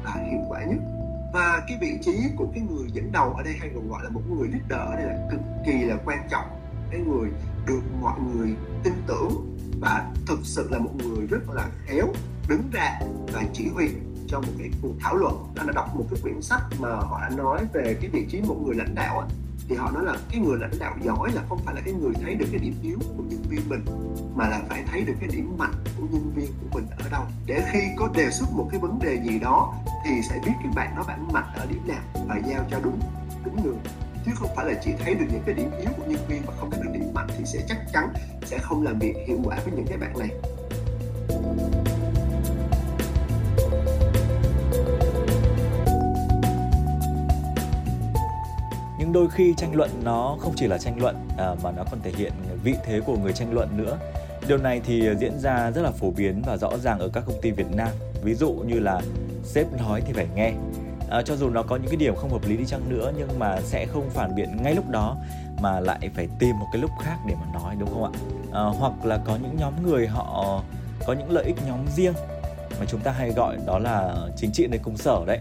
[0.04, 0.78] và hiệu quả nhất.
[1.32, 4.10] Và cái vị trí của cái người dẫn đầu ở đây hay còn gọi là
[4.10, 6.46] một người leader ở đây là cực kỳ là quan trọng.
[6.90, 7.30] Cái người
[7.66, 8.54] được mọi người
[8.84, 12.06] tin tưởng và thực sự là một người rất là khéo
[12.48, 13.00] đứng ra
[13.32, 13.88] và chỉ huy
[14.28, 15.52] cho một cái cuộc thảo luận.
[15.56, 18.40] Anh đã đọc một cái quyển sách mà họ đã nói về cái vị trí
[18.40, 19.28] một người lãnh đạo
[19.68, 22.12] thì họ nói là cái người lãnh đạo giỏi là không phải là cái người
[22.22, 23.84] thấy được cái điểm yếu của nhân viên mình,
[24.34, 27.22] mà là phải thấy được cái điểm mạnh của nhân viên của mình ở đâu.
[27.46, 30.72] Để khi có đề xuất một cái vấn đề gì đó thì sẽ biết cái
[30.76, 33.00] bạn đó bạn mạnh ở điểm nào và giao cho đúng
[33.44, 33.76] đúng người
[34.26, 36.52] chứ không phải là chỉ thấy được những cái điểm yếu của nhân viên mà
[36.60, 38.08] không thấy được điểm mạnh thì sẽ chắc chắn
[38.44, 40.28] sẽ không làm việc hiệu quả với những cái bạn này.
[48.98, 52.00] Nhưng đôi khi tranh luận nó không chỉ là tranh luận à, mà nó còn
[52.02, 52.32] thể hiện
[52.64, 53.98] vị thế của người tranh luận nữa.
[54.48, 57.40] Điều này thì diễn ra rất là phổ biến và rõ ràng ở các công
[57.42, 57.88] ty Việt Nam.
[58.22, 59.00] Ví dụ như là
[59.44, 60.52] sếp nói thì phải nghe
[61.10, 63.38] à, cho dù nó có những cái điểm không hợp lý đi chăng nữa nhưng
[63.38, 65.16] mà sẽ không phản biện ngay lúc đó
[65.60, 68.12] mà lại phải tìm một cái lúc khác để mà nói đúng không ạ
[68.52, 70.62] à, hoặc là có những nhóm người họ
[71.06, 72.14] có những lợi ích nhóm riêng
[72.80, 75.40] mà chúng ta hay gọi đó là chính trị nơi công sở đấy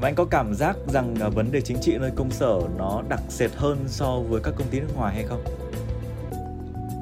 [0.00, 3.02] và anh có cảm giác rằng ờ, vấn đề chính trị nơi công sở nó
[3.08, 5.44] đặc sệt hơn so với các công ty nước ngoài hay không?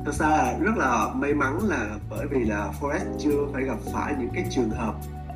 [0.05, 3.79] Thật ra là rất là may mắn là bởi vì là Forest chưa phải gặp
[3.93, 4.95] phải những cái trường hợp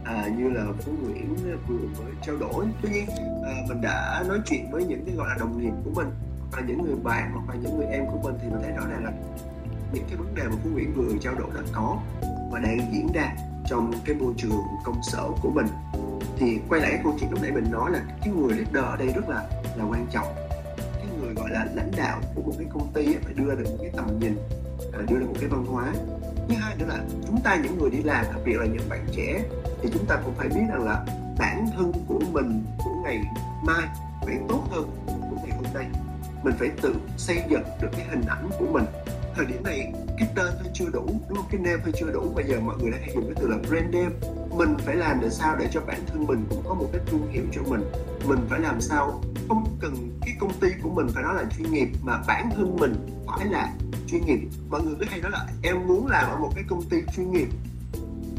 [0.09, 1.37] à, như là Phú Nguyễn
[1.69, 2.67] vừa mới trao đổi.
[2.83, 3.07] Tuy nhiên
[3.45, 6.09] à, mình đã nói chuyện với những cái gọi là đồng nghiệp của mình
[6.53, 8.83] và những người bạn hoặc là những người em của mình thì mình thấy rõ
[8.91, 9.13] ràng là
[9.93, 11.99] những cái vấn đề mà Phú Nguyễn vừa trao đổi là có
[12.53, 13.33] và đang diễn ra
[13.69, 14.51] trong cái môi trường
[14.85, 15.67] công sở của mình.
[16.39, 18.97] Thì quay lại cái câu chuyện lúc nãy mình nói là cái người leader ở
[18.97, 20.27] đây rất là là quan trọng.
[20.77, 23.77] Cái người gọi là lãnh đạo của một cái công ty phải đưa được một
[23.81, 24.37] cái tầm nhìn
[24.93, 25.93] à, đưa được một cái văn hóa
[26.49, 29.07] thứ hai nữa là chúng ta những người đi làm, đặc biệt là những bạn
[29.13, 29.43] trẻ,
[29.83, 31.05] thì chúng ta cũng phải biết rằng là
[31.39, 33.21] bản thân của mình của ngày
[33.63, 33.87] mai
[34.27, 35.87] phải tốt hơn của ngày hôm nay.
[36.43, 38.85] Mình phải tự xây dựng được cái hình ảnh của mình
[39.39, 41.47] thời điểm này cái tên thôi chưa đủ, đúng không?
[41.51, 42.33] Cái name thôi chưa đủ.
[42.35, 44.15] Bây giờ mọi người đã hay dùng cái từ là brand name.
[44.57, 47.31] Mình phải làm để sao để cho bản thân mình cũng có một cái thương
[47.31, 47.81] hiệu cho mình?
[48.27, 49.23] Mình phải làm sao?
[49.49, 52.77] Không cần cái công ty của mình phải nói là chuyên nghiệp, mà bản thân
[52.77, 52.95] mình
[53.27, 53.73] phải là
[54.07, 54.39] chuyên nghiệp.
[54.71, 57.31] Mọi người cứ hay nói là em muốn làm ở một cái công ty chuyên
[57.33, 57.49] nghiệp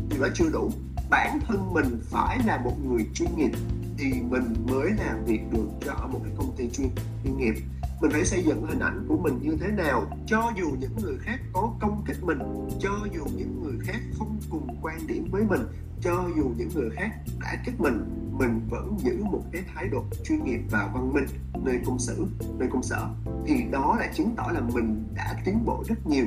[0.10, 0.72] thì đó chưa đủ.
[1.10, 3.52] Bản thân mình phải là một người chuyên nghiệp
[3.98, 6.90] thì mình mới làm việc được cho ở một cái công ty chuyên
[7.24, 7.56] chuyên nghiệp
[8.02, 11.18] mình phải xây dựng hình ảnh của mình như thế nào, cho dù những người
[11.18, 12.40] khác có công kích mình,
[12.80, 15.62] cho dù những người khác không cùng quan điểm với mình,
[16.02, 17.10] cho dù những người khác
[17.42, 18.06] đã kích mình
[18.40, 21.26] mình vẫn giữ một cái thái độ chuyên nghiệp và văn minh.
[21.66, 22.16] Nơi công sở,
[22.60, 23.10] nơi công sở,
[23.46, 26.26] thì đó là chứng tỏ là mình đã tiến bộ rất nhiều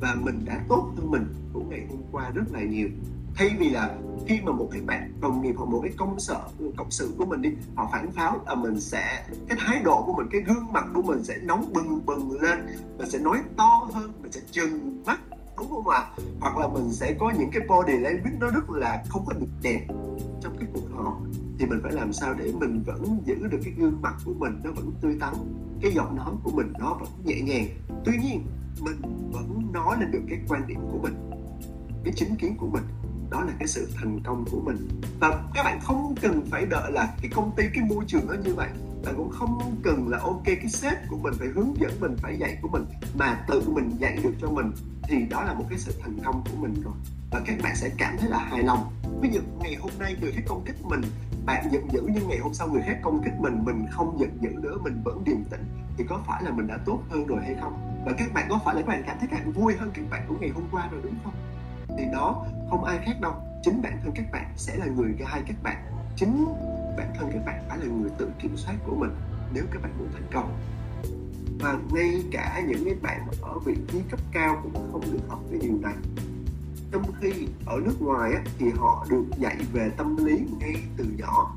[0.00, 2.88] và mình đã tốt hơn mình của ngày hôm qua rất là nhiều
[3.36, 3.94] thay vì là
[4.26, 6.40] khi mà một cái bạn đồng nghiệp hoặc một cái công sở,
[6.76, 10.12] cộng sự của mình đi, họ phản pháo là mình sẽ, cái thái độ của
[10.12, 12.66] mình, cái gương mặt của mình sẽ nóng bừng bừng lên,
[12.98, 15.20] mình sẽ nói to hơn, mình sẽ trừng mắt,
[15.56, 15.98] đúng không ạ?
[15.98, 16.10] À?
[16.40, 19.46] hoặc là mình sẽ có những cái body language nó rất là không có được
[19.62, 19.86] đẹp
[20.40, 21.22] trong cái cuộc họp.
[21.58, 24.60] Thì mình phải làm sao để mình vẫn giữ được cái gương mặt của mình
[24.64, 25.34] nó vẫn tươi tắn,
[25.82, 27.66] cái giọng nói của mình nó vẫn nhẹ nhàng.
[28.04, 28.46] Tuy nhiên,
[28.80, 28.96] mình
[29.32, 31.30] vẫn nói lên được cái quan điểm của mình,
[32.04, 32.82] cái chính kiến của mình
[33.30, 34.88] đó là cái sự thành công của mình.
[35.20, 38.34] Và các bạn không cần phải đợi là cái công ty, cái môi trường nó
[38.34, 38.68] như vậy.
[39.04, 42.38] Bạn cũng không cần là, ok, cái sếp của mình phải hướng dẫn mình, phải
[42.38, 42.84] dạy của mình,
[43.18, 44.72] mà tự mình dạy được cho mình,
[45.08, 46.94] thì đó là một cái sự thành công của mình rồi.
[47.30, 48.92] Và các bạn sẽ cảm thấy là hài lòng.
[49.20, 51.00] Ví dụ, ngày hôm nay người khác công kích mình,
[51.46, 54.38] bạn giận dữ nhưng ngày hôm sau người khác công kích mình mình không giận
[54.40, 55.64] dữ nữa, mình vẫn điềm tĩnh,
[55.96, 58.02] thì có phải là mình đã tốt hơn rồi hay không?
[58.06, 60.04] Và các bạn, có phải là các bạn cảm thấy các bạn vui hơn các
[60.10, 61.34] bạn của ngày hôm qua rồi, đúng không?
[61.98, 63.32] Thì đó không ai khác đâu.
[63.62, 65.76] Chính bản thân các bạn sẽ là người gai các bạn.
[66.16, 66.46] Chính
[66.96, 69.10] bản thân các bạn phải là người tự kiểm soát của mình
[69.52, 70.58] nếu các bạn muốn thành công.
[71.60, 75.40] Và ngay cả những cái bạn ở vị trí cấp cao cũng không được học
[75.50, 75.94] cái điều này.
[76.92, 77.32] Trong khi
[77.66, 81.56] ở nước ngoài á, thì họ được dạy về tâm lý ngay từ nhỏ.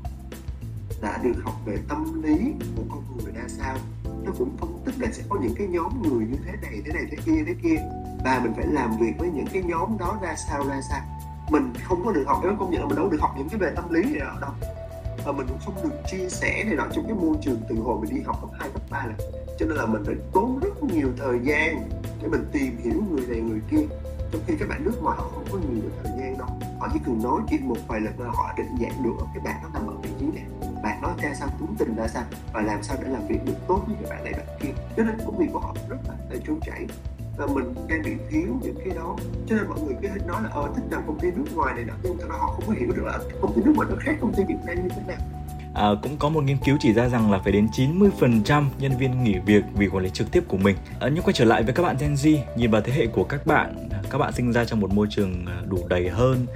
[1.02, 3.76] Đã được học về tâm lý của con người ra sao.
[4.24, 6.92] Nó cũng phân tích là sẽ có những cái nhóm người như thế này thế
[6.92, 7.76] này thế kia thế kia
[8.24, 11.00] và mình phải làm việc với những cái nhóm đó ra sao ra sao.
[11.50, 13.60] Mình không có được học em công nhận là mình đâu được học những cái
[13.60, 14.50] về tâm lý này đâu.
[15.24, 17.98] Và mình cũng không được chia sẻ này nọ trong cái môi trường từ hồi
[18.00, 19.14] mình đi học cấp 2, cấp 3 là.
[19.58, 21.88] Cho nên là mình phải tốn rất nhiều thời gian
[22.22, 23.86] để mình tìm hiểu người này người kia.
[24.32, 26.48] Trong khi các bạn nước ngoài họ không có nhiều thời gian đâu.
[26.80, 29.54] Họ chỉ cần nói chuyện một vài lần là họ định dạng được cái bạn
[29.62, 30.44] nó nằm ở vị trí này.
[30.82, 33.56] Bạn nói ra sao tính tình ra sao và làm sao để làm việc được
[33.68, 34.72] tốt với các bạn này bạn kia.
[34.96, 36.86] Cho nên công việc của họ rất là, là trôi chảy
[37.40, 40.48] và mình đang bị thiếu những cái đó cho nên mọi người cứ nói là
[40.52, 42.72] ờ thích làm công ty nước ngoài này nọ nhưng thật ra họ không có
[42.72, 45.02] hiểu được là công ty nước ngoài nó khác công ty Việt Nam như thế
[45.06, 45.18] nào
[45.74, 49.24] À, cũng có một nghiên cứu chỉ ra rằng là phải đến 90% nhân viên
[49.24, 50.76] nghỉ việc vì quản lý trực tiếp của mình.
[51.00, 53.24] À, nhưng quay trở lại với các bạn Gen Z, nhìn vào thế hệ của
[53.24, 56.46] các bạn, các bạn sinh ra trong một môi trường à, đủ đầy hơn,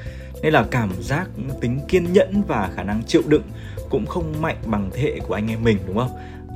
[0.42, 1.28] nên là cảm giác
[1.60, 3.42] tính kiên nhẫn và khả năng chịu đựng
[3.90, 6.10] cũng không mạnh bằng thế hệ của anh em mình đúng không?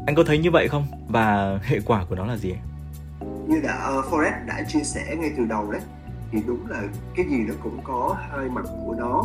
[0.07, 0.87] Anh có thấy như vậy không?
[1.09, 2.55] Và hệ quả của nó là gì?
[3.49, 5.81] Như đã uh, Forrest đã chia sẻ ngay từ đầu đấy,
[6.33, 6.83] thì đúng là
[7.17, 9.25] cái gì nó cũng có hai mặt của nó.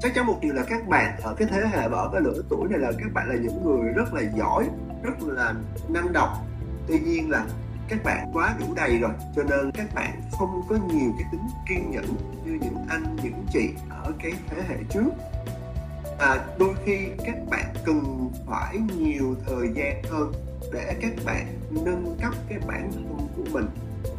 [0.00, 2.42] Chắc chắn một điều là các bạn ở cái thế hệ và ở cái lứa
[2.48, 4.68] tuổi này là các bạn là những người rất là giỏi
[5.02, 5.54] rất là
[5.88, 6.34] năng động.
[6.86, 7.46] Tuy nhiên là
[7.88, 11.46] các bạn quá đủ đầy rồi cho nên các bạn không có nhiều cái tính
[11.68, 12.04] kiên nhẫn
[12.44, 15.10] như những anh những chị ở cái thế hệ trước.
[16.18, 20.32] À, đôi khi các bạn cần phải nhiều thời gian hơn
[20.74, 23.66] để các bạn nâng cấp cái bản thân của mình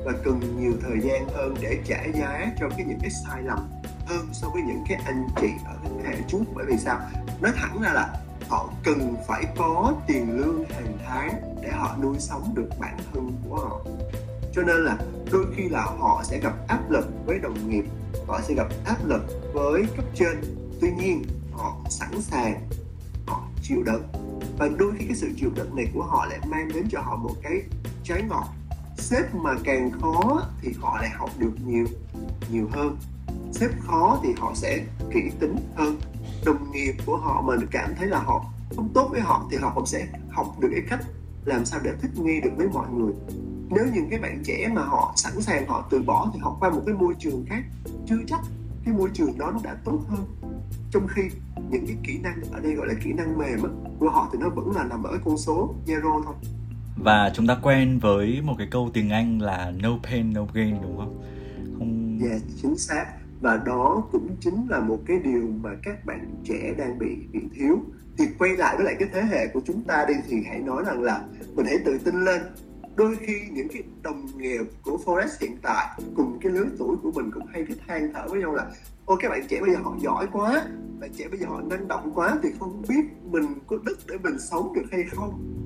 [0.06, 3.60] và cần nhiều thời gian hơn để trả giá cho cái những cái sai lầm
[4.06, 6.44] hơn so với những cái anh chị ở thế hệ trước.
[6.56, 7.00] Bởi vì sao?
[7.42, 8.14] Nói thẳng ra là
[8.50, 13.32] họ cần phải có tiền lương hàng tháng để họ nuôi sống được bản thân
[13.50, 13.82] của họ.
[14.54, 14.98] Cho nên là
[15.32, 17.86] đôi khi là họ sẽ gặp áp lực với đồng nghiệp,
[18.28, 19.22] họ sẽ gặp áp lực
[19.54, 20.42] với cấp trên.
[20.82, 22.70] Tuy nhiên, họ sẵn sàng,
[23.28, 24.04] họ chịu đựng
[24.58, 27.16] và đôi khi cái sự chịu đựng này của họ lại mang đến cho họ
[27.16, 27.62] một cái
[28.04, 28.46] trái ngọt.
[28.98, 31.86] Sếp mà càng khó thì họ lại học được nhiều
[32.52, 32.98] nhiều hơn.
[33.52, 35.98] Sếp khó thì họ sẽ kỹ tính hơn.
[36.46, 39.72] Đồng nghiệp của họ mà cảm thấy là họ không tốt với họ thì họ
[39.76, 41.00] cũng sẽ học được cái cách
[41.46, 43.14] làm sao để thích nghi được với mọi người.
[43.70, 46.70] Nếu những cái bạn trẻ mà họ sẵn sàng họ từ bỏ thì học qua
[46.70, 47.64] một cái môi trường khác,
[48.08, 48.40] chưa chắc
[48.86, 50.26] cái môi trường đó nó đã tốt hơn
[50.92, 51.22] trong khi
[51.70, 53.70] những cái kỹ năng ở đây gọi là kỹ năng mềm á,
[54.00, 56.36] của họ thì nó vẫn là nằm ở con số zero thôi
[56.98, 60.76] và chúng ta quen với một cái câu tiếng Anh là no pain no gain
[60.82, 61.24] đúng không?
[61.80, 62.20] Không.
[62.22, 63.06] Dạ yeah, chính xác
[63.42, 67.40] và đó cũng chính là một cái điều mà các bạn trẻ đang bị bị
[67.56, 67.80] thiếu
[68.18, 70.84] thì quay lại với lại cái thế hệ của chúng ta đi thì hãy nói
[70.86, 71.22] rằng là
[71.56, 72.42] mình hãy tự tin lên
[72.96, 77.12] đôi khi những cái đồng nghiệp của Forest hiện tại cùng cái lứa tuổi của
[77.12, 78.66] mình cũng hay cái than thở với nhau là,
[79.06, 80.66] ô, các bạn trẻ bây giờ họ giỏi quá
[81.00, 84.18] bạn trẻ bây giờ họ năng động quá thì không biết mình có đất để
[84.24, 85.60] mình sống được hay không.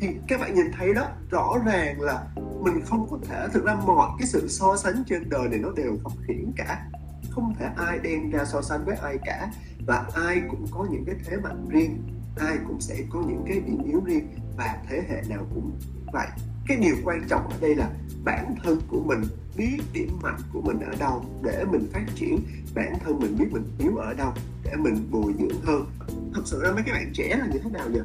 [0.00, 2.26] Thì các bạn nhìn thấy đó, rõ ràng là
[2.60, 5.70] mình không có thể, thực ra mọi cái sự so sánh trên đời này nó
[5.76, 6.86] đều khập hiển cả.
[7.30, 9.50] Không thể ai đem ra so sánh với ai cả
[9.86, 12.02] và ai cũng có những cái thế mạnh riêng,
[12.36, 15.72] ai cũng sẽ có những cái điểm yếu riêng và thế hệ nào cũng
[16.12, 16.26] vậy
[16.68, 17.90] cái điều quan trọng ở đây là
[18.24, 19.22] bản thân của mình
[19.56, 22.40] biết điểm mạnh của mình ở đâu để mình phát triển.
[22.74, 24.32] Bản thân mình biết mình yếu ở đâu
[24.64, 25.86] để mình bồi dưỡng hơn.
[26.34, 28.00] Thật sự ra mấy cái bạn trẻ là như thế nào nhỉ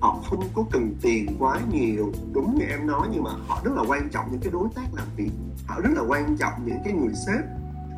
[0.00, 2.12] họ không có cần tiền quá nhiều.
[2.32, 4.86] Đúng như em nói nhưng mà họ rất là quan trọng những cái đối tác
[4.94, 5.30] làm việc.
[5.66, 7.44] Họ rất là quan trọng những cái người sếp.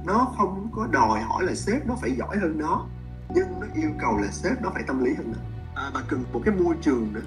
[0.06, 2.86] Nó không có đòi hỏi là sếp nó phải giỏi hơn nó
[3.34, 5.38] nhưng nó yêu cầu là sếp nó phải tâm lý hơn nó
[5.82, 7.20] à, và cần một cái môi trường nữa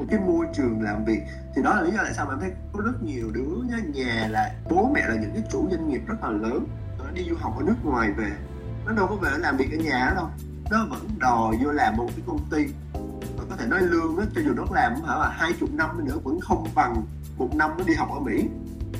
[0.00, 1.20] một cái môi trường làm việc.
[1.56, 4.28] Thì đó là lý do tại sao mà em thấy có rất nhiều đứa nhà
[4.30, 6.66] là bố mẹ là những cái chủ doanh nghiệp rất là lớn.
[6.98, 8.30] Nó đi du học ở nước ngoài về,
[8.86, 10.28] nó đâu có về làm việc ở nhà đâu.
[10.70, 12.66] Nó vẫn đòi vô làm một cái công ty.
[13.60, 16.40] Thể nói lương á, cho dù nó làm hả là hai chục năm nữa, vẫn
[16.40, 17.04] không bằng
[17.38, 18.48] một năm nó đi học ở Mỹ.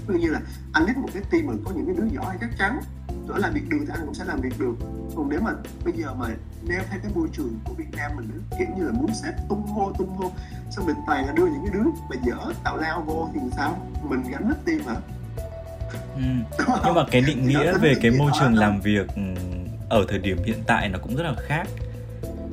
[0.07, 0.41] Ví như là
[0.73, 2.81] anh biết một cái team mà có những cái đứa giỏi chắc chắn
[3.28, 4.74] chỗ làm việc được thì anh cũng sẽ làm việc được.
[5.16, 5.52] Còn nếu mà
[5.85, 6.26] bây giờ mà
[6.68, 9.33] neo theo cái môi trường của Việt Nam mình nữa, kiểu như là muốn sẽ
[9.48, 10.30] tung hô tung hô
[10.70, 13.87] xong mình toàn là đưa những cái đứa mà dở tạo lao vô thì sao?
[14.02, 14.96] Mình gánh hết team hả?
[16.16, 16.22] Ừ.
[16.85, 19.22] nhưng mà cái định nghĩa về cái môi trường làm việc ừ,
[19.88, 21.68] ở thời điểm hiện tại nó cũng rất là khác.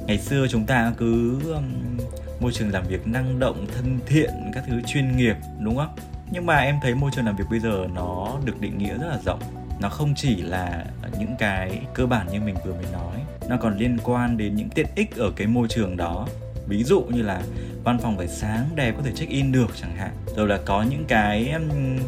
[0.08, 1.98] Ngày xưa chúng ta cứ um,
[2.40, 5.96] môi trường làm việc năng động thân thiện các thứ chuyên nghiệp đúng không?
[6.32, 9.08] Nhưng mà em thấy môi trường làm việc bây giờ nó được định nghĩa rất
[9.08, 9.40] là rộng
[9.80, 10.86] nó không chỉ là
[11.20, 13.18] những cái cơ bản như mình vừa mới nói
[13.50, 16.28] nó còn liên quan đến những tiện ích ở cái môi trường đó.
[16.68, 17.42] Ví dụ như là
[17.84, 20.12] văn phòng phải sáng đẹp có thể check in được chẳng hạn.
[20.36, 21.54] Rồi là có những cái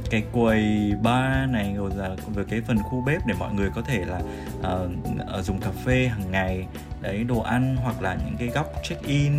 [0.10, 3.82] cái quầy bar này rồi là về cái phần khu bếp để mọi người có
[3.82, 4.21] thể là
[4.60, 6.67] uh, dùng cà phê hàng ngày.
[7.01, 9.32] Đấy đồ ăn hoặc là những cái góc check in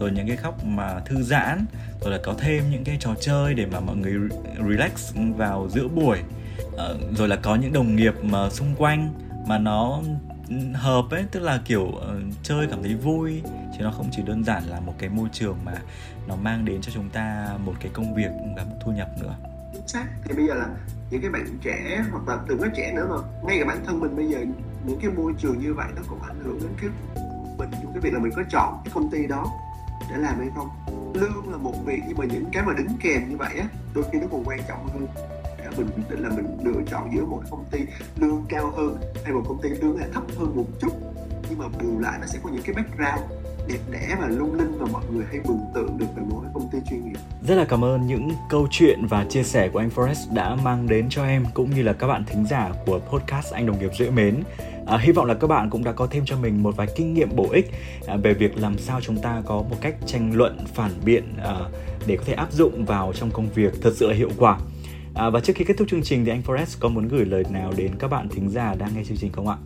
[0.00, 1.64] rồi những cái góc mà thư giãn.
[2.00, 4.14] Rồi là có thêm những cái trò chơi để mà mọi người
[4.68, 6.18] relax vào giữa buổi
[6.92, 9.12] uh, rồi là có những đồng nghiệp mà xung quanh
[9.46, 10.00] mà nó
[10.74, 12.02] hợp ấy tức là kiểu uh,
[12.42, 13.42] chơi cảm thấy vui.
[13.72, 15.72] Chứ nó không chỉ đơn giản là một cái môi trường mà
[16.28, 19.34] nó mang đến cho chúng ta một cái công việc và một thu nhập nữa.
[19.86, 20.04] Xác.
[20.24, 20.66] Thì bây giờ là
[21.10, 23.16] những cái bạn trẻ hoặc là từng cái trẻ nữa mà
[23.46, 24.38] ngay cả bản thân mình bây giờ
[24.84, 26.90] những cái môi trường như vậy nó cũng ảnh hưởng đến cái
[27.58, 29.46] mình cái việc là mình có chọn cái công ty đó
[30.10, 30.68] để làm hay không.
[31.14, 34.04] Lương là một việc nhưng mà những cái mà đính kèm như vậy á đôi
[34.12, 35.06] khi nó còn quan trọng hơn
[35.84, 37.78] mình quyết định là mình lựa chọn giữa một công ty
[38.16, 40.92] lương cao hơn hay một công ty lương lại thấp hơn một chút
[41.50, 43.32] nhưng mà bù lại nó sẽ có những cái background
[43.68, 46.68] đẹp đẽ và lung linh mà mọi người hay mường tượng được về mỗi công
[46.72, 47.18] ty chuyên nghiệp.
[47.42, 50.88] Rất là cảm ơn những câu chuyện và chia sẻ của anh Forrest đã mang
[50.88, 53.90] đến cho em cũng như là các bạn thính giả của podcast Anh Đồng nghiệp
[53.98, 54.42] dễ mến.
[54.86, 57.14] À, hy vọng là các bạn cũng đã có thêm cho mình một vài kinh
[57.14, 57.70] nghiệm bổ ích
[58.06, 61.54] à, về việc làm sao chúng ta có một cách tranh luận phản biện à,
[62.06, 64.58] để có thể áp dụng vào trong công việc thật sự là hiệu quả.
[65.20, 67.44] À, và trước khi kết thúc chương trình thì anh Forrest có muốn gửi lời
[67.50, 69.56] nào đến các bạn thính giả đang nghe chương trình không ạ?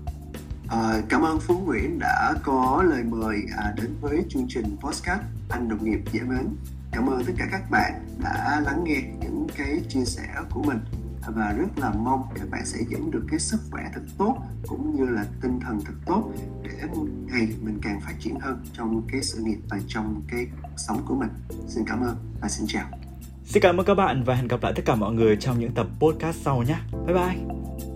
[0.68, 5.20] À, cảm ơn Phú Nguyễn đã có lời mời à, đến với chương trình podcast
[5.48, 6.48] Anh Đồng nghiệp dễ mến.
[6.92, 10.78] Cảm ơn tất cả các bạn đã lắng nghe những cái chia sẻ của mình
[11.26, 14.36] và rất là mong các bạn sẽ dẫn được cái sức khỏe thật tốt
[14.66, 16.70] cũng như là tinh thần thật tốt để
[17.26, 21.14] ngày mình càng phát triển hơn trong cái sự nghiệp và trong cái sống của
[21.14, 21.30] mình.
[21.68, 23.03] Xin cảm ơn và xin chào.
[23.44, 25.72] Xin cảm ơn các bạn và hẹn gặp lại tất cả mọi người trong những
[25.72, 26.76] tập podcast sau nhé.
[27.06, 27.93] Bye bye!